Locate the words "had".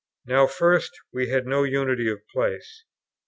1.29-1.45